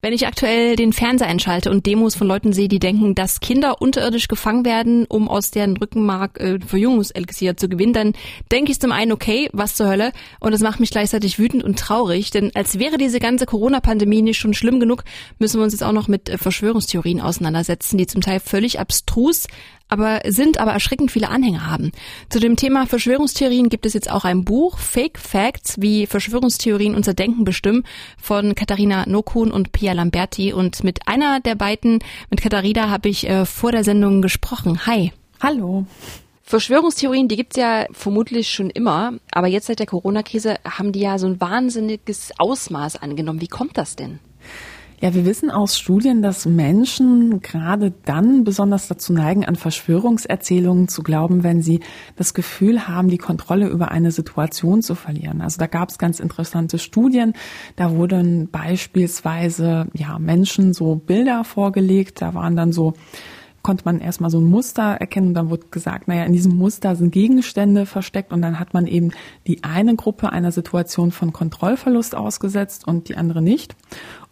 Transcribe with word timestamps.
Wenn 0.00 0.12
ich 0.12 0.28
aktuell 0.28 0.76
den 0.76 0.92
Fernseher 0.92 1.26
einschalte 1.26 1.72
und 1.72 1.84
Demos 1.84 2.14
von 2.14 2.28
Leuten 2.28 2.52
sehe, 2.52 2.68
die 2.68 2.78
denken, 2.78 3.16
dass 3.16 3.40
Kinder 3.40 3.82
unterirdisch 3.82 4.28
gefangen 4.28 4.64
werden, 4.64 5.06
um 5.08 5.28
aus 5.28 5.50
deren 5.50 5.76
Rückenmark 5.76 6.38
äh, 6.38 6.60
Verjüngungselixier 6.60 7.56
zu 7.56 7.68
gewinnen, 7.68 7.94
dann 7.94 8.12
denke 8.52 8.70
ich 8.70 8.78
zum 8.78 8.92
einen, 8.92 9.10
okay, 9.10 9.50
was 9.52 9.74
zur 9.74 9.88
Hölle? 9.88 10.12
Und 10.38 10.52
das 10.52 10.60
macht 10.60 10.78
mich 10.78 10.92
gleichzeitig 10.92 11.40
wütend 11.40 11.64
und 11.64 11.80
traurig, 11.80 12.30
denn 12.30 12.52
als 12.54 12.78
wäre 12.78 12.96
diese 12.96 13.18
ganze 13.18 13.44
Corona-Pandemie 13.44 14.22
nicht 14.22 14.38
schon 14.38 14.54
schlimm 14.54 14.78
genug, 14.78 15.02
müssen 15.40 15.58
wir 15.58 15.64
uns 15.64 15.72
jetzt 15.72 15.82
auch 15.82 15.90
noch 15.90 16.06
mit 16.06 16.28
äh, 16.28 16.38
Verschwörungstheorien 16.38 17.20
auseinandersetzen, 17.20 17.98
die 17.98 18.06
zum 18.06 18.20
Teil 18.20 18.38
völlig 18.38 18.78
abstrus, 18.78 19.48
aber 19.88 20.20
sind 20.26 20.58
aber 20.58 20.72
erschreckend 20.72 21.10
viele 21.10 21.28
Anhänger 21.28 21.66
haben. 21.70 21.92
Zu 22.28 22.40
dem 22.40 22.56
Thema 22.56 22.86
Verschwörungstheorien 22.86 23.68
gibt 23.68 23.86
es 23.86 23.94
jetzt 23.94 24.10
auch 24.10 24.24
ein 24.24 24.44
Buch, 24.44 24.78
Fake 24.78 25.18
Facts, 25.18 25.80
wie 25.80 26.06
Verschwörungstheorien 26.06 26.94
unser 26.94 27.14
Denken 27.14 27.44
bestimmen, 27.44 27.84
von 28.20 28.54
Katharina 28.54 29.06
Nokun 29.06 29.50
und 29.50 29.72
Pia 29.72 29.92
Lamberti. 29.92 30.52
Und 30.52 30.84
mit 30.84 31.08
einer 31.08 31.40
der 31.40 31.54
beiden, 31.54 32.00
mit 32.30 32.40
Katharina, 32.40 32.90
habe 32.90 33.08
ich 33.08 33.28
äh, 33.28 33.44
vor 33.44 33.72
der 33.72 33.84
Sendung 33.84 34.22
gesprochen. 34.22 34.86
Hi. 34.86 35.12
Hallo. 35.40 35.86
Verschwörungstheorien, 36.42 37.28
die 37.28 37.36
gibt's 37.36 37.56
ja 37.56 37.86
vermutlich 37.92 38.50
schon 38.50 38.70
immer, 38.70 39.12
aber 39.30 39.48
jetzt 39.48 39.66
seit 39.66 39.80
der 39.80 39.86
Corona-Krise 39.86 40.56
haben 40.64 40.92
die 40.92 41.00
ja 41.00 41.18
so 41.18 41.26
ein 41.26 41.40
wahnsinniges 41.42 42.32
Ausmaß 42.38 42.96
angenommen. 42.96 43.42
Wie 43.42 43.48
kommt 43.48 43.76
das 43.76 43.96
denn? 43.96 44.18
Ja, 45.00 45.14
wir 45.14 45.24
wissen 45.24 45.52
aus 45.52 45.78
Studien, 45.78 46.22
dass 46.22 46.44
Menschen 46.44 47.40
gerade 47.40 47.92
dann 48.04 48.42
besonders 48.42 48.88
dazu 48.88 49.12
neigen, 49.12 49.44
an 49.44 49.54
Verschwörungserzählungen 49.54 50.88
zu 50.88 51.04
glauben, 51.04 51.44
wenn 51.44 51.62
sie 51.62 51.78
das 52.16 52.34
Gefühl 52.34 52.88
haben, 52.88 53.08
die 53.08 53.18
Kontrolle 53.18 53.68
über 53.68 53.92
eine 53.92 54.10
Situation 54.10 54.82
zu 54.82 54.96
verlieren. 54.96 55.40
Also 55.40 55.60
da 55.60 55.68
gab 55.68 55.90
es 55.90 55.98
ganz 55.98 56.18
interessante 56.18 56.80
Studien. 56.80 57.34
Da 57.76 57.92
wurden 57.92 58.48
beispielsweise 58.50 59.86
ja 59.92 60.18
Menschen 60.18 60.72
so 60.72 60.96
Bilder 60.96 61.44
vorgelegt. 61.44 62.20
Da 62.20 62.34
waren 62.34 62.56
dann 62.56 62.72
so 62.72 62.94
konnte 63.62 63.84
man 63.84 64.00
erstmal 64.00 64.30
so 64.30 64.38
ein 64.38 64.44
Muster 64.44 64.82
erkennen 64.82 65.28
und 65.28 65.34
dann 65.34 65.50
wurde 65.50 65.66
gesagt, 65.70 66.08
naja, 66.08 66.24
in 66.24 66.32
diesem 66.32 66.56
Muster 66.56 66.96
sind 66.96 67.10
Gegenstände 67.10 67.86
versteckt 67.86 68.32
und 68.32 68.40
dann 68.40 68.58
hat 68.58 68.72
man 68.72 68.86
eben 68.86 69.10
die 69.46 69.62
eine 69.62 69.94
Gruppe 69.94 70.32
einer 70.32 70.52
Situation 70.52 71.10
von 71.10 71.32
Kontrollverlust 71.32 72.14
ausgesetzt 72.14 72.86
und 72.86 73.08
die 73.08 73.16
andere 73.16 73.42
nicht. 73.42 73.76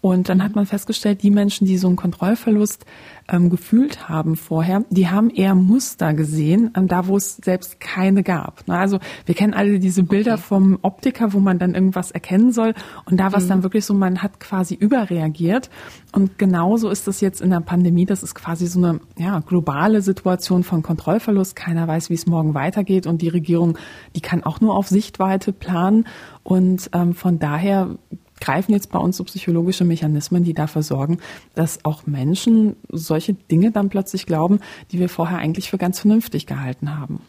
Und 0.00 0.28
dann 0.28 0.42
hat 0.42 0.54
man 0.54 0.66
festgestellt, 0.66 1.22
die 1.22 1.30
Menschen, 1.30 1.66
die 1.66 1.78
so 1.78 1.88
einen 1.88 1.96
Kontrollverlust 1.96 2.84
ähm, 3.28 3.50
gefühlt 3.50 4.08
haben 4.08 4.36
vorher, 4.36 4.84
die 4.90 5.08
haben 5.08 5.30
eher 5.30 5.54
Muster 5.54 6.14
gesehen, 6.14 6.70
ähm, 6.76 6.86
da 6.86 7.08
wo 7.08 7.16
es 7.16 7.36
selbst 7.36 7.80
keine 7.80 8.22
gab. 8.22 8.62
Na, 8.66 8.78
also 8.78 9.00
wir 9.24 9.34
kennen 9.34 9.54
alle 9.54 9.78
diese 9.80 10.02
Bilder 10.04 10.34
okay. 10.34 10.42
vom 10.42 10.78
Optiker, 10.82 11.32
wo 11.32 11.40
man 11.40 11.58
dann 11.58 11.74
irgendwas 11.74 12.10
erkennen 12.10 12.52
soll. 12.52 12.74
Und 13.04 13.18
da 13.18 13.32
war 13.32 13.38
es 13.38 13.46
mhm. 13.46 13.48
dann 13.48 13.62
wirklich 13.64 13.84
so, 13.84 13.94
man 13.94 14.22
hat 14.22 14.38
quasi 14.38 14.74
überreagiert. 14.74 15.70
Und 16.12 16.38
genauso 16.38 16.88
ist 16.88 17.08
das 17.08 17.20
jetzt 17.20 17.40
in 17.40 17.50
der 17.50 17.60
Pandemie. 17.60 18.06
Das 18.06 18.22
ist 18.22 18.34
quasi 18.34 18.66
so 18.66 18.78
eine 18.78 19.00
ja, 19.18 19.40
globale 19.40 20.02
Situation 20.02 20.62
von 20.62 20.82
Kontrollverlust. 20.82 21.56
Keiner 21.56 21.88
weiß, 21.88 22.10
wie 22.10 22.14
es 22.14 22.26
morgen 22.26 22.54
weitergeht. 22.54 23.06
Und 23.06 23.22
die 23.22 23.28
Regierung, 23.28 23.76
die 24.14 24.20
kann 24.20 24.44
auch 24.44 24.60
nur 24.60 24.76
auf 24.76 24.88
Sichtweite 24.88 25.52
planen. 25.52 26.06
Und 26.44 26.90
ähm, 26.92 27.14
von 27.14 27.38
daher 27.38 27.96
greifen 28.40 28.72
jetzt 28.72 28.90
bei 28.90 28.98
uns 28.98 29.16
so 29.16 29.24
psychologische 29.24 29.84
Mechanismen, 29.84 30.44
die 30.44 30.54
dafür 30.54 30.82
sorgen, 30.82 31.18
dass 31.54 31.84
auch 31.84 32.06
Menschen 32.06 32.76
solche 32.90 33.34
Dinge 33.34 33.70
dann 33.70 33.88
plötzlich 33.88 34.26
glauben, 34.26 34.60
die 34.92 34.98
wir 34.98 35.08
vorher 35.08 35.38
eigentlich 35.38 35.70
für 35.70 35.78
ganz 35.78 36.00
vernünftig 36.00 36.46
gehalten 36.46 36.96
haben. 36.98 37.20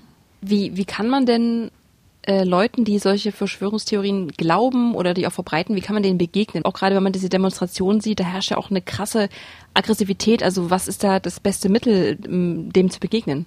Wie, 0.42 0.76
wie 0.78 0.86
kann 0.86 1.10
man 1.10 1.26
denn 1.26 1.72
äh, 2.28 2.44
Leuten, 2.44 2.84
die 2.84 3.00
solche 3.00 3.32
Verschwörungstheorien 3.32 4.30
glauben 4.30 4.96
oder 4.96 5.14
die 5.14 5.26
auch 5.28 5.32
verbreiten, 5.32 5.76
wie 5.76 5.82
kann 5.82 5.94
man 5.94 6.04
denen 6.04 6.18
begegnen? 6.18 6.66
Auch 6.66 6.74
gerade 6.74 6.96
wenn 6.96 7.04
man 7.04 7.14
diese 7.14 7.30
Demonstration 7.30 8.02
sieht, 8.02 8.20
da 8.20 8.26
herrscht 8.26 8.52
ja 8.52 8.58
auch 8.58 8.70
eine 8.70 8.82
krasse 8.82 9.30
Aggressivität. 9.74 10.44
Also 10.44 10.70
was 10.70 10.88
ist 10.88 11.04
da 11.04 11.20
das 11.20 11.40
beste 11.40 11.70
Mittel, 11.70 12.18
dem 12.18 12.90
zu 12.92 13.00
begegnen? 13.00 13.46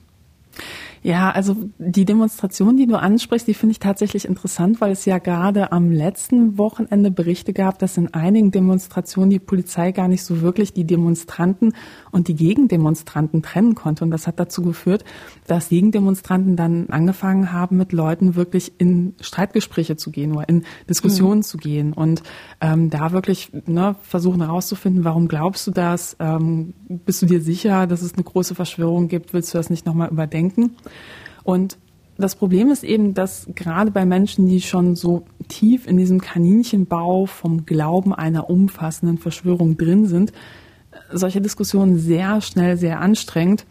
Ja, 1.02 1.30
also 1.30 1.56
die 1.78 2.04
Demonstration, 2.04 2.76
die 2.76 2.86
du 2.86 2.96
ansprichst, 2.96 3.48
die 3.48 3.54
finde 3.54 3.72
ich 3.72 3.78
tatsächlich 3.78 4.26
interessant, 4.26 4.82
weil 4.82 4.92
es 4.92 5.06
ja 5.06 5.16
gerade 5.16 5.72
am 5.72 5.90
letzten 5.90 6.58
Wochenende 6.58 7.10
Berichte 7.10 7.54
gab, 7.54 7.78
dass 7.78 7.96
in 7.96 8.12
einigen 8.12 8.50
Demonstrationen 8.50 9.30
die 9.30 9.38
Polizei 9.38 9.92
gar 9.92 10.08
nicht 10.08 10.22
so 10.22 10.42
wirklich 10.42 10.74
die 10.74 10.84
Demonstranten 10.84 11.72
und 12.10 12.28
die 12.28 12.34
Gegendemonstranten 12.34 13.42
trennen 13.42 13.74
konnte. 13.74 14.04
Und 14.04 14.10
das 14.10 14.26
hat 14.26 14.38
dazu 14.38 14.60
geführt, 14.60 15.04
dass 15.46 15.70
Gegendemonstranten 15.70 16.54
dann 16.56 16.90
angefangen 16.90 17.50
haben, 17.50 17.78
mit 17.78 17.92
Leuten 17.92 18.34
wirklich 18.34 18.72
in 18.76 19.14
Streitgespräche 19.22 19.96
zu 19.96 20.10
gehen 20.10 20.32
oder 20.32 20.50
in 20.50 20.64
Diskussionen 20.86 21.38
mhm. 21.38 21.44
zu 21.44 21.56
gehen 21.56 21.92
und 21.94 22.22
ähm, 22.60 22.90
da 22.90 23.12
wirklich 23.12 23.52
ne, 23.64 23.96
versuchen 24.02 24.42
herauszufinden, 24.42 25.02
warum 25.04 25.28
glaubst 25.28 25.66
du 25.66 25.70
das? 25.70 26.16
Ähm, 26.20 26.74
bist 26.88 27.22
du 27.22 27.26
dir 27.26 27.40
sicher, 27.40 27.86
dass 27.86 28.02
es 28.02 28.12
eine 28.12 28.24
große 28.24 28.54
Verschwörung 28.54 29.08
gibt? 29.08 29.32
Willst 29.32 29.54
du 29.54 29.58
das 29.58 29.70
nicht 29.70 29.86
nochmal 29.86 30.10
überdenken? 30.10 30.76
Und 31.44 31.78
das 32.18 32.36
Problem 32.36 32.70
ist 32.70 32.84
eben, 32.84 33.14
dass 33.14 33.48
gerade 33.54 33.90
bei 33.90 34.04
Menschen, 34.04 34.46
die 34.46 34.60
schon 34.60 34.94
so 34.94 35.24
tief 35.48 35.86
in 35.86 35.96
diesem 35.96 36.20
Kaninchenbau 36.20 37.26
vom 37.26 37.64
Glauben 37.64 38.14
einer 38.14 38.50
umfassenden 38.50 39.18
Verschwörung 39.18 39.76
drin 39.76 40.06
sind, 40.06 40.32
solche 41.12 41.40
Diskussionen 41.40 41.98
sehr 41.98 42.40
schnell 42.40 42.76
sehr 42.76 43.00
anstrengend 43.00 43.64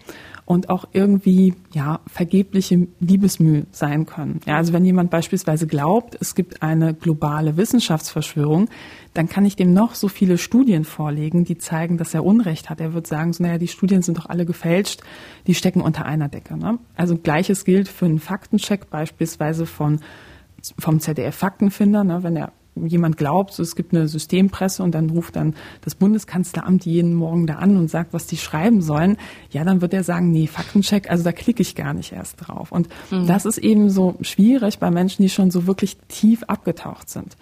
und 0.50 0.72
auch 0.72 0.86
irgendwie 0.94 1.54
ja 1.74 2.00
vergebliche 2.08 2.88
Liebesmüh 3.00 3.66
sein 3.70 4.08
können. 4.08 4.40
Ja, 4.48 4.58
also 4.58 4.74
wenn 4.74 4.84
jemand 4.84 5.12
beispielsweise 5.12 5.68
glaubt, 5.68 6.18
es 6.20 6.34
gibt 6.34 6.64
eine 6.64 6.96
globale 6.96 7.56
Wissenschaftsverschwörung, 7.56 8.68
dann 9.14 9.30
kann 9.30 9.46
ich 9.46 9.56
dem 9.56 9.74
noch 9.74 9.94
so 9.94 10.08
viele 10.08 10.40
Studien 10.40 10.86
vorlegen, 10.86 11.46
die 11.46 11.60
zeigen, 11.60 12.00
dass 12.00 12.16
er 12.16 12.26
Unrecht 12.26 12.72
hat. 12.72 12.82
Er 12.82 12.96
wird 12.96 13.06
sagen, 13.06 13.32
so, 13.32 13.44
naja, 13.44 13.60
die 13.60 13.68
Studien 13.68 14.02
sind 14.02 14.18
doch 14.18 14.26
alle 14.26 14.48
gefälscht, 14.48 15.02
die 15.46 15.54
stecken 15.54 15.82
unter 15.82 16.08
einer 16.08 16.30
Decke. 16.30 16.58
Ne? 16.58 16.80
Also 16.96 17.16
gleiches 17.16 17.64
gilt 17.64 17.88
für 17.88 18.06
einen 18.06 18.18
Faktencheck 18.18 18.90
beispielsweise 18.90 19.68
von 19.68 20.00
vom 20.80 21.00
ZDF 21.00 21.36
Faktenfinder, 21.36 22.04
ne, 22.04 22.24
wenn 22.24 22.36
er 22.36 22.52
jemand 22.88 23.18
glaubt, 23.18 23.58
es 23.60 23.76
gibt 23.76 23.94
eine 23.94 24.08
Systempresse 24.08 24.84
und 24.84 24.94
dann 24.96 25.10
ruft 25.10 25.36
dann 25.36 25.56
das 25.82 25.96
Bundeskanzleramt 25.96 26.86
jeden 26.86 27.14
Morgen 27.14 27.48
da 27.48 27.56
an 27.56 27.78
und 27.78 27.90
sagt, 27.90 28.14
was 28.14 28.28
die 28.28 28.38
schreiben 28.38 28.82
sollen, 28.82 29.18
ja, 29.52 29.64
dann 29.64 29.82
wird 29.82 29.94
er 29.94 30.04
sagen, 30.04 30.32
nee, 30.32 30.48
Faktencheck, 30.48 31.10
also 31.10 31.24
da 31.24 31.32
klicke 31.32 31.62
ich 31.62 31.76
gar 31.76 31.94
nicht 31.94 32.12
erst 32.12 32.38
drauf. 32.40 32.72
Und 32.72 32.90
mhm. 33.12 33.28
das 33.28 33.46
ist 33.46 33.58
eben 33.58 33.90
so 33.90 34.16
schwierig 34.22 34.80
bei 34.80 34.92
Menschen, 34.92 35.24
die 35.24 35.30
schon 35.30 35.52
so 35.52 35.68
wirklich 35.68 35.98
tief 36.08 36.44
abgetaucht 36.44 37.10
sind. 37.10 37.38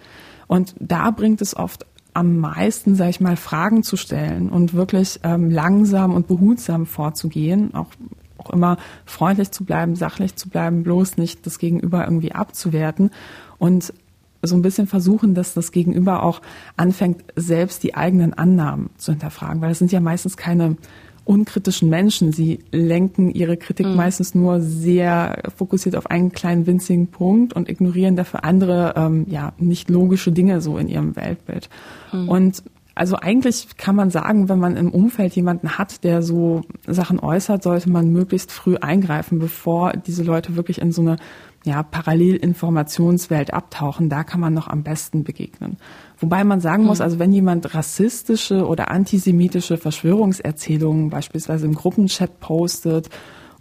Und 0.47 0.75
da 0.79 1.11
bringt 1.11 1.41
es 1.41 1.55
oft 1.55 1.85
am 2.13 2.37
meisten, 2.37 2.95
sage 2.95 3.11
ich 3.11 3.21
mal, 3.21 3.35
Fragen 3.35 3.83
zu 3.83 3.95
stellen 3.95 4.49
und 4.49 4.73
wirklich 4.73 5.19
ähm, 5.23 5.51
langsam 5.51 6.15
und 6.15 6.27
behutsam 6.27 6.85
vorzugehen, 6.85 7.75
auch 7.75 7.89
auch 8.37 8.49
immer 8.51 8.77
freundlich 9.05 9.51
zu 9.51 9.65
bleiben, 9.65 9.95
sachlich 9.95 10.35
zu 10.35 10.49
bleiben, 10.49 10.83
bloß 10.83 11.17
nicht 11.17 11.45
das 11.45 11.59
Gegenüber 11.59 12.03
irgendwie 12.03 12.33
abzuwerten 12.33 13.11
und 13.57 13.93
so 14.41 14.55
ein 14.55 14.61
bisschen 14.61 14.87
versuchen, 14.87 15.33
dass 15.33 15.53
das 15.53 15.71
Gegenüber 15.71 16.23
auch 16.23 16.41
anfängt, 16.75 17.23
selbst 17.35 17.83
die 17.83 17.95
eigenen 17.95 18.33
Annahmen 18.33 18.89
zu 18.97 19.11
hinterfragen, 19.11 19.61
weil 19.61 19.71
es 19.71 19.79
sind 19.79 19.91
ja 19.91 19.99
meistens 19.99 20.37
keine 20.37 20.77
unkritischen 21.27 21.89
Menschen. 21.89 22.31
Sie 22.31 22.59
lenken 22.71 23.29
ihre 23.29 23.57
Kritik 23.57 23.85
mhm. 23.85 23.95
meistens 23.95 24.33
nur 24.33 24.61
sehr 24.61 25.43
fokussiert 25.55 25.95
auf 25.95 26.09
einen 26.09 26.31
kleinen 26.31 26.65
winzigen 26.65 27.07
Punkt 27.07 27.53
und 27.53 27.67
ignorieren 27.69 28.15
dafür 28.15 28.45
andere, 28.45 28.93
ähm, 28.95 29.25
ja, 29.27 29.51
nicht 29.57 29.89
logische 29.89 30.31
Dinge 30.31 30.61
so 30.61 30.77
in 30.77 30.87
ihrem 30.87 31.15
Weltbild. 31.15 31.69
Mhm. 32.13 32.29
Und 32.29 32.63
also 32.97 33.15
eigentlich 33.15 33.77
kann 33.77 33.95
man 33.95 34.09
sagen, 34.09 34.49
wenn 34.49 34.59
man 34.59 34.75
im 34.75 34.91
Umfeld 34.91 35.35
jemanden 35.35 35.77
hat, 35.77 36.03
der 36.03 36.21
so 36.21 36.61
Sachen 36.85 37.19
äußert, 37.19 37.63
sollte 37.63 37.89
man 37.89 38.11
möglichst 38.11 38.51
früh 38.51 38.75
eingreifen, 38.75 39.39
bevor 39.39 39.93
diese 39.93 40.23
Leute 40.23 40.55
wirklich 40.55 40.81
in 40.81 40.91
so 40.91 41.01
eine 41.01 41.17
ja, 41.63 41.83
Parallelinformationswelt 41.83 43.53
abtauchen, 43.53 44.09
da 44.09 44.23
kann 44.23 44.39
man 44.39 44.53
noch 44.53 44.67
am 44.67 44.83
besten 44.83 45.23
begegnen. 45.23 45.77
Wobei 46.17 46.43
man 46.43 46.61
sagen 46.61 46.85
muss, 46.85 46.99
hm. 46.99 47.03
also 47.03 47.19
wenn 47.19 47.33
jemand 47.33 47.73
rassistische 47.73 48.65
oder 48.65 48.89
antisemitische 48.89 49.77
Verschwörungserzählungen 49.77 51.09
beispielsweise 51.09 51.65
im 51.65 51.73
Gruppenchat 51.73 52.39
postet 52.39 53.09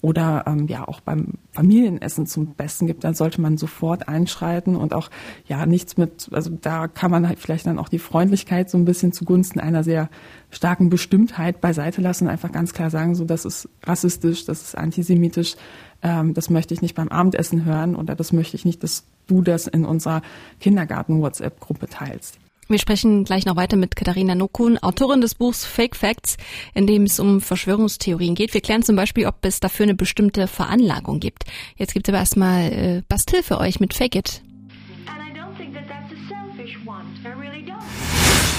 oder 0.03 0.45
ähm, 0.47 0.67
ja 0.69 0.87
auch 0.87 1.01
beim 1.01 1.35
Familienessen 1.53 2.27
zum 2.27 2.55
Besten 2.55 2.87
gibt, 2.87 3.05
dann 3.05 3.15
sollte 3.15 3.41
man 3.41 3.57
sofort 3.57 4.09
einschreiten 4.09 4.77
und 4.77 4.95
auch 4.95 5.11
ja 5.47 5.67
nichts 5.67 5.97
mit, 5.97 6.29
also 6.33 6.51
da 6.51 6.89
kann 6.89 7.11
man 7.11 7.27
halt 7.27 7.39
vielleicht 7.39 7.67
dann 7.67 7.79
auch 7.79 7.89
die 7.89 7.99
Freundlichkeit 7.99 8.71
so 8.71 8.79
ein 8.79 8.85
bisschen 8.85 9.13
zugunsten 9.13 9.61
einer 9.61 9.83
sehr 9.83 10.09
starken 10.51 10.91
Bestimmtheit 10.91 11.61
beiseite 11.61 12.01
lassen 12.01 12.25
und 12.25 12.31
einfach 12.31 12.53
ganz 12.53 12.73
klar 12.73 12.91
sagen, 12.91 13.15
so 13.15 13.25
das 13.25 13.45
ist 13.45 13.69
rassistisch, 13.85 14.45
das 14.45 14.63
ist 14.63 14.79
antisemitisch, 14.79 15.57
ähm, 16.03 16.35
das 16.35 16.51
möchte 16.51 16.75
ich 16.75 16.83
nicht 16.83 16.95
beim 16.95 17.09
Abendessen 17.09 17.65
hören 17.65 17.97
oder 17.97 18.15
das 18.15 18.33
möchte 18.33 18.57
ich 18.57 18.65
nicht, 18.65 18.83
dass 18.83 19.05
du 19.27 19.43
das 19.43 19.67
in 19.67 19.85
unserer 19.85 20.23
Kindergarten-WhatsApp-Gruppe 20.61 21.89
teilst. 21.89 22.39
Wir 22.69 22.81
sprechen 22.81 23.23
gleich 23.23 23.47
noch 23.47 23.55
weiter 23.55 23.77
mit 23.77 23.95
Katharina 23.95 24.35
Nokun, 24.35 24.77
Autorin 24.79 25.21
des 25.21 25.37
Buchs 25.37 25.65
Fake 25.65 25.95
Facts, 25.95 26.37
in 26.75 26.89
dem 26.89 27.05
es 27.05 27.21
um 27.21 27.41
Verschwörungstheorien 27.41 28.35
geht. 28.35 28.55
Wir 28.55 28.61
klären 28.61 28.83
zum 28.83 28.97
Beispiel, 28.97 29.27
ob 29.27 29.37
es 29.43 29.61
dafür 29.61 29.85
eine 29.85 29.95
bestimmte 29.95 30.49
Veranlagung 30.49 31.21
gibt. 31.21 31.45
Jetzt 31.77 31.95
gibt 31.95 32.09
es 32.09 32.13
aber 32.13 32.19
erstmal 32.19 32.73
äh, 32.73 33.03
Bastel 33.09 33.45
für 33.45 33.59
euch 33.59 33.79
mit 33.79 33.95
Fake 33.95 34.17
It. 34.17 34.43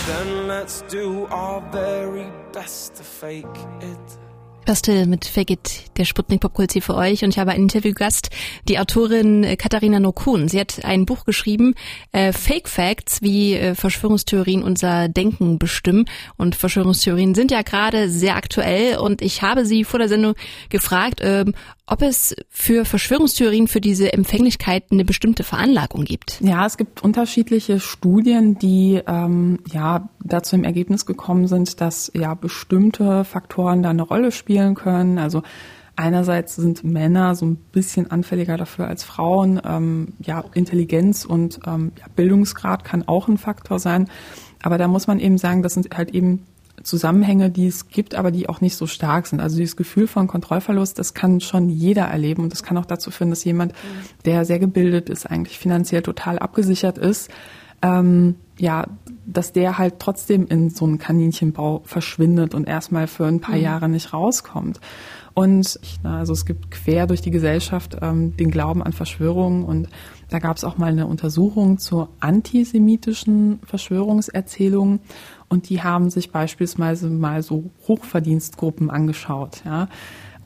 Then 0.08 0.48
let's 0.48 0.86
do 0.90 1.28
our 1.30 1.62
very 1.74 2.28
best 2.54 2.96
to 2.96 3.04
fake 3.04 3.46
it. 3.82 4.27
Bastille 4.68 5.08
mit 5.08 5.26
Fake 5.26 5.58
der 5.98 6.04
Sputnik 6.04 6.42
Popkultur 6.42 6.82
für 6.82 6.96
euch. 6.96 7.24
Und 7.24 7.30
ich 7.30 7.40
habe 7.40 7.52
einen 7.52 7.64
Interviewgast, 7.64 8.30
die 8.68 8.78
Autorin 8.78 9.46
äh, 9.46 9.56
Katharina 9.56 10.02
Nokun. 10.02 10.50
Sie 10.50 10.60
hat 10.60 10.84
ein 10.84 11.06
Buch 11.06 11.24
geschrieben, 11.24 11.74
äh, 12.12 12.34
Fake 12.34 12.68
Facts, 12.68 13.22
wie 13.22 13.54
äh, 13.54 13.76
Verschwörungstheorien 13.76 14.64
unser 14.64 15.08
Denken 15.08 15.58
bestimmen. 15.58 16.04
Und 16.36 16.56
Verschwörungstheorien 16.56 17.34
sind 17.34 17.50
ja 17.50 17.62
gerade 17.62 18.10
sehr 18.10 18.36
aktuell. 18.36 18.98
Und 18.98 19.22
ich 19.22 19.42
habe 19.42 19.66
sie 19.66 19.86
vor 19.86 20.00
der 20.00 20.10
Sendung 20.10 20.36
gefragt, 20.68 21.22
ähm, 21.24 21.54
ob 21.90 22.02
es 22.02 22.36
für 22.50 22.84
Verschwörungstheorien 22.84 23.70
für 23.70 23.80
diese 23.80 24.12
Empfänglichkeit 24.12 24.84
eine 24.92 25.06
bestimmte 25.06 25.46
Veranlagung 25.46 26.04
gibt. 26.04 26.42
Ja, 26.42 26.66
es 26.66 26.76
gibt 26.76 27.02
unterschiedliche 27.02 27.80
Studien, 27.80 28.60
die 28.60 29.02
ähm, 29.08 29.60
ja 29.72 30.10
dazu 30.20 30.58
im 30.58 30.66
Ergebnis 30.66 31.06
gekommen 31.06 31.48
sind, 31.48 31.80
dass 31.80 32.12
ja 32.14 32.34
bestimmte 32.34 33.24
Faktoren 33.24 33.84
da 33.84 33.92
eine 33.92 34.02
Rolle 34.02 34.34
spielen 34.34 34.57
können. 34.76 35.18
Also 35.18 35.44
einerseits 35.96 36.56
sind 36.56 36.84
Männer 36.84 37.36
so 37.36 37.46
ein 37.46 37.56
bisschen 37.56 38.10
anfälliger 38.12 38.58
dafür 38.58 38.88
als 38.88 39.04
Frauen. 39.04 39.62
Ähm, 39.66 40.14
ja, 40.20 40.44
Intelligenz 40.54 41.26
und 41.26 41.60
ähm, 41.66 41.92
ja, 42.00 42.06
Bildungsgrad 42.16 42.84
kann 42.84 43.08
auch 43.08 43.28
ein 43.28 43.38
Faktor 43.38 43.80
sein. 43.80 44.08
Aber 44.62 44.78
da 44.78 44.88
muss 44.88 45.08
man 45.08 45.20
eben 45.20 45.38
sagen, 45.38 45.64
das 45.64 45.74
sind 45.74 45.96
halt 45.96 46.12
eben 46.12 46.44
Zusammenhänge, 46.84 47.50
die 47.50 47.68
es 47.68 47.90
gibt, 47.90 48.16
aber 48.16 48.32
die 48.32 48.48
auch 48.48 48.62
nicht 48.62 48.76
so 48.76 48.86
stark 48.86 49.28
sind. 49.28 49.40
Also 49.40 49.58
dieses 49.58 49.76
Gefühl 49.76 50.08
von 50.08 50.28
Kontrollverlust, 50.28 51.00
das 51.00 51.14
kann 51.14 51.42
schon 51.42 51.70
jeder 51.70 52.04
erleben 52.04 52.44
und 52.44 52.52
das 52.52 52.64
kann 52.64 52.78
auch 52.78 52.86
dazu 52.86 53.10
führen, 53.10 53.32
dass 53.32 53.44
jemand, 53.44 53.74
der 54.26 54.46
sehr 54.46 54.60
gebildet 54.60 55.10
ist, 55.10 55.26
eigentlich 55.26 55.58
finanziell 55.58 56.04
total 56.04 56.38
abgesichert 56.38 56.98
ist, 56.98 57.32
ähm, 57.82 58.36
ja, 58.58 58.88
dass 59.26 59.54
der 59.54 59.78
halt 59.78 60.00
trotzdem 60.00 60.48
in 60.48 60.70
so 60.70 60.86
einen 60.86 60.98
Kaninchenbau 60.98 61.82
verschwindet 61.86 62.56
und 62.56 62.68
erstmal 62.68 63.08
für 63.08 63.26
ein 63.26 63.40
paar 63.40 63.56
mhm. 63.56 63.62
Jahre 63.62 63.90
nicht 63.90 64.14
rauskommt. 64.14 64.80
Und 65.34 65.80
also 66.02 66.34
es 66.34 66.48
gibt 66.48 66.72
quer 66.72 67.06
durch 67.06 67.22
die 67.22 67.30
Gesellschaft 67.30 67.98
ähm, 68.02 68.36
den 68.38 68.50
Glauben 68.50 68.82
an 68.82 68.92
Verschwörungen 68.92 69.66
und 69.66 69.88
da 70.30 70.40
gab 70.40 70.58
es 70.58 70.64
auch 70.64 70.78
mal 70.80 70.92
eine 70.92 71.06
Untersuchung 71.06 71.78
zur 71.78 72.10
antisemitischen 72.20 73.60
Verschwörungserzählung 73.64 75.00
und 75.48 75.70
die 75.70 75.84
haben 75.84 76.10
sich 76.10 76.32
beispielsweise 76.32 77.10
mal 77.10 77.44
so 77.44 77.70
Hochverdienstgruppen 77.88 78.90
angeschaut, 78.90 79.62
ja. 79.64 79.90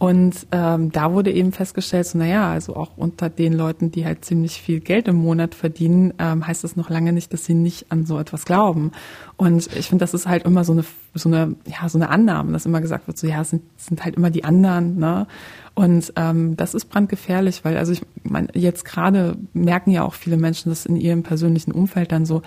Und 0.02 0.48
ähm, 0.52 0.92
da 0.92 1.14
wurde 1.14 1.32
eben 1.32 1.52
festgestellt, 1.52 2.08
so, 2.08 2.18
naja, 2.18 2.52
also 2.52 2.76
auch 2.76 2.98
unter 2.98 3.30
den 3.30 3.54
Leuten, 3.54 3.92
die 3.92 4.04
halt 4.04 4.26
ziemlich 4.26 4.60
viel 4.60 4.80
Geld 4.80 5.08
im 5.08 5.18
Monat 5.18 5.54
verdienen, 5.54 6.16
ähm, 6.18 6.48
heißt 6.48 6.64
das 6.64 6.76
noch 6.76 6.90
lange 6.90 7.14
nicht, 7.14 7.32
dass 7.32 7.46
sie 7.46 7.54
nicht 7.54 7.92
an 7.92 8.08
so 8.08 8.18
etwas 8.18 8.46
glauben. 8.46 8.94
Und 9.38 9.68
ich 9.76 9.90
finde, 9.90 10.02
das 10.02 10.16
ist 10.16 10.28
halt 10.28 10.46
immer 10.46 10.64
so 10.64 10.72
eine, 10.72 10.86
so 11.14 11.30
eine, 11.30 11.56
ja, 11.68 11.88
so 11.88 12.00
eine 12.00 12.10
Annahme, 12.10 12.52
dass 12.52 12.66
immer 12.66 12.82
gesagt 12.82 13.06
wird, 13.06 13.20
so 13.20 13.28
ja, 13.28 13.42
es 13.42 13.52
sind, 13.52 13.62
sind 13.78 14.04
halt 14.04 14.16
immer 14.16 14.32
die 14.32 14.44
anderen, 14.44 14.98
ne? 14.98 15.28
Und 15.76 16.12
ähm, 16.16 16.58
das 16.58 16.74
ist 16.74 16.86
brandgefährlich, 16.86 17.64
weil 17.64 17.78
also 17.78 17.92
ich 17.92 18.02
meine, 18.24 18.48
jetzt 18.56 18.86
gerade 18.86 19.38
merken 19.54 19.92
ja 19.92 20.02
auch 20.02 20.16
viele 20.16 20.38
Menschen, 20.38 20.70
dass 20.70 20.88
in 20.88 20.96
ihrem 20.96 21.22
persönlichen 21.22 21.74
Umfeld 21.74 22.12
dann 22.12 22.26
so 22.26 22.42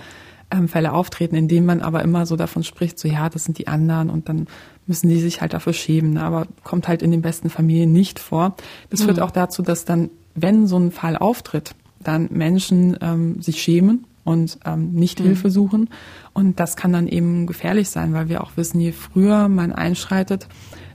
ähm, 0.55 0.69
Fälle 0.69 0.93
auftreten, 0.93 1.35
in 1.35 1.49
denen 1.49 1.67
man 1.67 1.81
aber 1.81 2.03
immer 2.03 2.27
so 2.27 2.37
davon 2.37 2.65
spricht, 2.65 2.99
so 2.99 3.09
ja, 3.09 3.29
das 3.29 3.45
sind 3.45 3.59
die 3.59 3.69
anderen 3.69 4.11
und 4.11 4.29
dann 4.29 4.47
müssen 4.87 5.09
die 5.09 5.21
sich 5.21 5.41
halt 5.41 5.53
dafür 5.53 5.73
schämen. 5.73 6.15
Ne? 6.15 6.23
Aber 6.23 6.47
kommt 6.63 6.89
halt 6.89 7.03
in 7.03 7.11
den 7.11 7.23
besten 7.23 7.51
Familien 7.51 7.93
nicht 7.93 8.19
vor. 8.19 8.57
Das 8.91 9.01
mhm. 9.01 9.05
führt 9.07 9.21
auch 9.21 9.31
dazu, 9.31 9.63
dass 9.63 9.85
dann, 9.85 10.11
wenn 10.35 10.67
so 10.67 10.79
ein 10.79 10.91
Fall 10.91 11.17
auftritt, 11.17 11.75
dann 12.03 12.29
Menschen 12.31 12.97
ähm, 13.01 13.41
sich 13.41 13.63
schämen 13.63 14.07
und 14.25 14.59
ähm, 14.65 14.93
nicht 14.93 15.21
mhm. 15.21 15.25
Hilfe 15.25 15.51
suchen. 15.51 15.91
Und 16.33 16.61
das 16.61 16.77
kann 16.77 16.93
dann 16.93 17.09
eben 17.09 17.47
gefährlich 17.47 17.89
sein, 17.89 18.13
weil 18.13 18.29
wir 18.29 18.43
auch 18.43 18.57
wissen, 18.57 18.81
je 18.81 18.93
früher 18.93 19.49
man 19.49 19.73
einschreitet, 19.73 20.49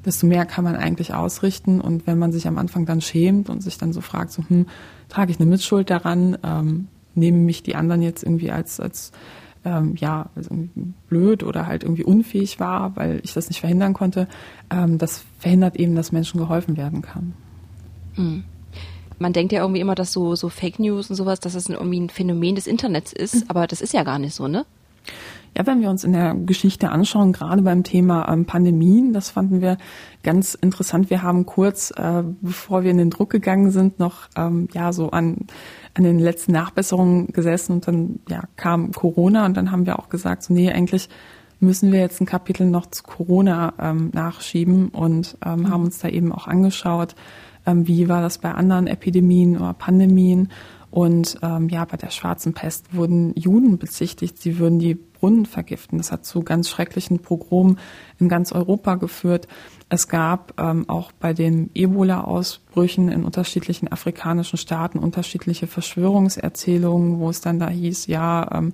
desto 0.05 0.27
mehr 0.27 0.45
kann 0.45 0.63
man 0.63 0.75
eigentlich 0.75 1.13
ausrichten. 1.13 1.81
Und 1.81 2.07
wenn 2.07 2.19
man 2.19 2.31
sich 2.31 2.47
am 2.47 2.57
Anfang 2.57 2.85
dann 2.85 3.01
schämt 3.01 3.49
und 3.49 3.61
sich 3.61 3.77
dann 3.77 3.93
so 3.93 4.01
fragt, 4.01 4.31
so, 4.31 4.43
hm, 4.47 4.67
trage 5.09 5.31
ich 5.31 5.39
eine 5.39 5.49
Mitschuld 5.49 5.89
daran, 5.89 6.37
ähm, 6.43 6.87
nehmen 7.15 7.45
mich 7.45 7.63
die 7.63 7.75
anderen 7.75 8.01
jetzt 8.01 8.23
irgendwie 8.23 8.51
als, 8.51 8.79
als 8.79 9.11
ähm, 9.65 9.95
ja, 9.97 10.29
also 10.35 10.55
blöd 11.07 11.43
oder 11.43 11.67
halt 11.67 11.83
irgendwie 11.83 12.03
unfähig 12.03 12.59
war, 12.59 12.95
weil 12.95 13.19
ich 13.23 13.33
das 13.33 13.49
nicht 13.49 13.59
verhindern 13.59 13.93
konnte, 13.93 14.27
ähm, 14.69 14.97
das 14.97 15.25
verhindert 15.39 15.75
eben, 15.75 15.95
dass 15.95 16.11
Menschen 16.11 16.39
geholfen 16.39 16.77
werden 16.77 17.01
kann. 17.01 17.33
Mhm. 18.15 18.43
Man 19.17 19.33
denkt 19.33 19.51
ja 19.51 19.61
irgendwie 19.61 19.81
immer, 19.81 19.95
dass 19.95 20.13
so, 20.13 20.35
so 20.35 20.47
Fake 20.47 20.79
News 20.79 21.09
und 21.09 21.17
sowas, 21.17 21.41
dass 21.41 21.53
es 21.53 21.67
irgendwie 21.67 21.99
ein 21.99 22.09
Phänomen 22.09 22.55
des 22.55 22.67
Internets 22.67 23.11
ist, 23.11 23.35
mhm. 23.35 23.43
aber 23.49 23.67
das 23.67 23.81
ist 23.81 23.93
ja 23.93 24.03
gar 24.03 24.19
nicht 24.19 24.33
so, 24.33 24.47
ne? 24.47 24.65
Ja, 25.57 25.65
wenn 25.65 25.81
wir 25.81 25.89
uns 25.89 26.03
in 26.03 26.13
der 26.13 26.35
Geschichte 26.35 26.89
anschauen, 26.89 27.33
gerade 27.33 27.61
beim 27.61 27.83
Thema 27.83 28.31
ähm, 28.31 28.45
Pandemien, 28.45 29.13
das 29.13 29.29
fanden 29.29 29.61
wir 29.61 29.77
ganz 30.23 30.53
interessant. 30.53 31.09
Wir 31.09 31.23
haben 31.23 31.45
kurz, 31.45 31.91
äh, 31.91 32.23
bevor 32.41 32.83
wir 32.83 32.91
in 32.91 32.97
den 32.97 33.09
Druck 33.09 33.29
gegangen 33.29 33.71
sind, 33.71 33.99
noch 33.99 34.29
ähm, 34.35 34.67
ja 34.73 34.93
so 34.93 35.11
an 35.11 35.47
an 35.95 36.03
den 36.03 36.19
letzten 36.19 36.51
Nachbesserungen 36.51 37.27
gesessen 37.27 37.73
und 37.73 37.87
dann 37.87 38.19
ja 38.29 38.43
kam 38.55 38.91
Corona 38.91 39.45
und 39.45 39.57
dann 39.57 39.71
haben 39.71 39.85
wir 39.85 39.99
auch 39.99 40.09
gesagt, 40.09 40.43
so 40.43 40.53
nee, 40.53 40.71
eigentlich 40.71 41.09
müssen 41.59 41.91
wir 41.91 41.99
jetzt 41.99 42.21
ein 42.21 42.25
Kapitel 42.25 42.67
noch 42.67 42.85
zu 42.85 43.03
Corona 43.03 43.73
ähm, 43.79 44.11
nachschieben 44.13 44.89
und 44.89 45.37
ähm, 45.45 45.61
mhm. 45.61 45.69
haben 45.69 45.83
uns 45.83 45.99
da 45.99 46.07
eben 46.07 46.31
auch 46.31 46.47
angeschaut, 46.47 47.15
ähm, 47.65 47.87
wie 47.87 48.07
war 48.07 48.21
das 48.21 48.37
bei 48.37 48.51
anderen 48.51 48.87
Epidemien 48.87 49.57
oder 49.57 49.73
Pandemien 49.73 50.49
und 50.91 51.37
ähm, 51.43 51.69
ja, 51.69 51.85
bei 51.85 51.97
der 51.97 52.09
schwarzen 52.09 52.53
Pest 52.53 52.95
wurden 52.95 53.33
Juden 53.35 53.77
bezichtigt, 53.77 54.39
sie 54.39 54.57
würden 54.57 54.79
die 54.79 54.95
Brunnen 54.95 55.45
vergiften. 55.45 55.97
Das 55.97 56.11
hat 56.11 56.25
zu 56.25 56.41
ganz 56.41 56.69
schrecklichen 56.69 57.19
Pogromen 57.19 57.77
in 58.17 58.29
ganz 58.29 58.51
Europa 58.51 58.95
geführt. 58.95 59.47
Es 59.89 60.07
gab 60.07 60.59
ähm, 60.59 60.89
auch 60.89 61.11
bei 61.11 61.33
den 61.33 61.69
Ebola-Ausbrüchen 61.73 63.09
in 63.09 63.23
unterschiedlichen 63.23 63.91
afrikanischen 63.91 64.57
Staaten 64.57 64.99
unterschiedliche 64.99 65.67
Verschwörungserzählungen, 65.67 67.19
wo 67.19 67.29
es 67.29 67.41
dann 67.41 67.59
da 67.59 67.69
hieß, 67.69 68.07
ja, 68.07 68.49
ähm, 68.51 68.73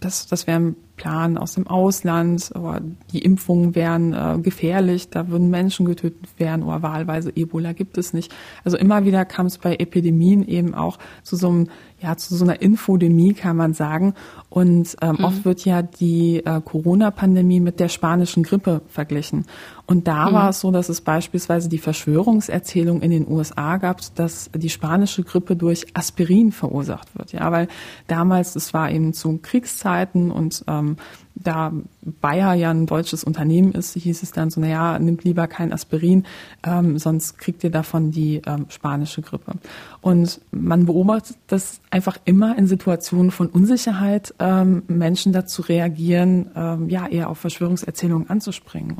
das, 0.00 0.26
das 0.26 0.46
wäre 0.46 0.74
Plan 1.00 1.38
aus 1.38 1.54
dem 1.54 1.66
Ausland, 1.66 2.52
oder 2.54 2.82
die 3.10 3.20
Impfungen 3.20 3.74
wären 3.74 4.12
äh, 4.12 4.38
gefährlich, 4.42 5.08
da 5.08 5.28
würden 5.28 5.48
Menschen 5.48 5.86
getötet 5.86 6.28
werden 6.36 6.62
oder 6.62 6.82
wahlweise 6.82 7.32
Ebola 7.34 7.72
gibt 7.72 7.96
es 7.96 8.12
nicht. 8.12 8.34
Also 8.64 8.76
immer 8.76 9.06
wieder 9.06 9.24
kam 9.24 9.46
es 9.46 9.56
bei 9.56 9.76
Epidemien 9.76 10.46
eben 10.46 10.74
auch 10.74 10.98
zu 11.22 11.36
so 11.36 11.48
einem 11.48 11.68
ja, 12.02 12.16
zu 12.16 12.34
so 12.34 12.44
einer 12.44 12.62
Infodemie 12.62 13.34
kann 13.34 13.56
man 13.56 13.74
sagen. 13.74 14.14
Und 14.48 14.96
ähm, 15.02 15.16
mhm. 15.18 15.24
oft 15.24 15.44
wird 15.44 15.64
ja 15.64 15.82
die 15.82 16.44
äh, 16.44 16.60
Corona-Pandemie 16.64 17.60
mit 17.60 17.78
der 17.78 17.88
spanischen 17.88 18.42
Grippe 18.42 18.80
verglichen. 18.88 19.46
Und 19.86 20.08
da 20.08 20.30
mhm. 20.30 20.34
war 20.34 20.48
es 20.50 20.60
so, 20.60 20.70
dass 20.70 20.88
es 20.88 21.00
beispielsweise 21.00 21.68
die 21.68 21.78
Verschwörungserzählung 21.78 23.02
in 23.02 23.10
den 23.10 23.28
USA 23.28 23.76
gab, 23.76 24.00
dass 24.14 24.50
die 24.54 24.70
spanische 24.70 25.24
Grippe 25.24 25.56
durch 25.56 25.86
Aspirin 25.94 26.52
verursacht 26.52 27.16
wird. 27.16 27.32
Ja, 27.32 27.52
weil 27.52 27.68
damals, 28.06 28.56
es 28.56 28.72
war 28.72 28.90
eben 28.90 29.12
zu 29.12 29.38
Kriegszeiten 29.38 30.30
und 30.30 30.64
ähm, 30.68 30.89
da 31.34 31.72
Bayer 32.02 32.54
ja 32.54 32.70
ein 32.70 32.86
deutsches 32.86 33.24
Unternehmen 33.24 33.72
ist, 33.72 33.94
hieß 33.94 34.22
es 34.22 34.32
dann 34.32 34.50
so, 34.50 34.60
naja, 34.60 34.98
nimmt 34.98 35.24
lieber 35.24 35.46
kein 35.46 35.72
Aspirin, 35.72 36.24
ähm, 36.64 36.98
sonst 36.98 37.38
kriegt 37.38 37.64
ihr 37.64 37.70
davon 37.70 38.10
die 38.10 38.42
ähm, 38.46 38.66
spanische 38.68 39.22
Grippe. 39.22 39.52
Und 40.00 40.40
man 40.50 40.86
beobachtet 40.86 41.36
das 41.46 41.80
einfach 41.90 42.18
immer 42.24 42.56
in 42.58 42.66
Situationen 42.66 43.30
von 43.30 43.48
Unsicherheit, 43.48 44.34
ähm, 44.38 44.82
Menschen 44.88 45.32
dazu 45.32 45.62
reagieren, 45.62 46.50
ähm, 46.54 46.88
ja, 46.88 47.06
eher 47.06 47.30
auf 47.30 47.38
Verschwörungserzählungen 47.38 48.28
anzuspringen. 48.28 48.96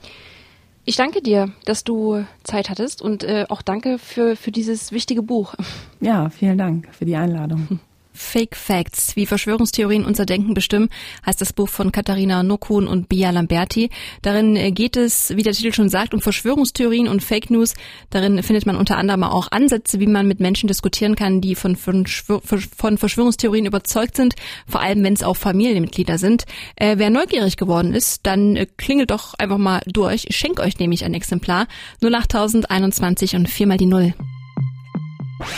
Ich 0.85 0.97
danke 0.97 1.23
dir, 1.23 1.52
dass 1.66 1.85
du 1.85 2.25
Zeit 2.42 2.70
hattest 2.70 3.02
und 3.02 3.23
äh, 3.23 3.47
auch 3.49 3.62
danke 3.62 3.99
für, 3.99 4.35
für 4.35 4.50
dieses 4.50 4.92
wichtige 4.92 5.23
Buch. 5.23 5.54
Ja, 6.00 6.30
vielen 6.30 6.59
Dank 6.59 6.88
für 6.92 7.04
die 7.04 7.16
Einladung. 7.16 7.80
Fake 8.12 8.57
Facts, 8.57 9.17
wie 9.17 9.26
Verschwörungstheorien 9.26 10.05
unser 10.05 10.26
Denken 10.26 10.55
bestimmen, 10.55 10.88
heißt 11.25 11.40
das 11.40 11.52
Buch 11.52 11.69
von 11.69 11.93
Katharina 11.93 12.43
Nokun 12.43 12.87
und 12.87 13.09
Bia 13.09 13.31
Lamberti. 13.31 13.90
Darin 14.23 14.57
äh, 14.57 14.73
geht 14.73 14.97
es, 14.97 15.37
wie 15.37 15.43
der 15.43 15.52
Titel 15.52 15.73
schon 15.73 15.88
sagt, 15.88 16.14
um 16.14 16.21
Verschwörungstheorien 16.21 17.09
und 17.09 17.23
Fake 17.23 17.50
News. 17.50 17.75
Darin 18.11 18.43
findet 18.43 18.67
man 18.67 18.76
unter 18.76 18.97
anderem 18.97 19.23
auch 19.25 19.50
Ansätze, 19.52 20.00
wie 20.00 20.07
man 20.07 20.26
mit 20.26 20.40
Menschen 20.40 20.67
diskutieren 20.67 21.14
kann, 21.14 21.40
die 21.40 21.55
von, 21.55 21.76
von, 21.76 22.07
Verschwörungstheorien 22.07 23.67
überzeugt 23.67 24.17
sind, 24.17 24.35
vor 24.67 24.81
allem 24.81 25.02
wenn 25.02 25.14
es 25.14 25.23
auch 25.23 25.37
Familienmitglieder 25.37 26.19
sind. 26.19 26.45
Äh, 26.76 26.99
wer 26.99 27.11
neugierig 27.11 27.57
geworden 27.57 27.95
ist, 27.95 28.26
dann 28.26 28.57
äh, 28.57 28.67
klingelt 28.76 29.11
doch 29.11 29.35
einfach 29.35 29.59
mal 29.59 29.81
durch. 29.87 30.26
Ich 30.29 30.37
schenke 30.37 30.62
euch 30.62 30.79
nämlich 30.79 31.05
ein 31.05 31.14
Exemplar. 31.14 31.67
08021 32.02 33.37
und 33.37 33.49
viermal 33.49 33.76
die 33.76 33.87
Null. 33.87 34.14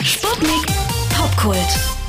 Sputnik 0.03 0.65
Popkult. 1.09 2.02